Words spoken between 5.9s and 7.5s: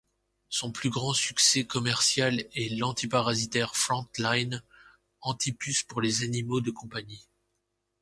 les animaux de compagnie.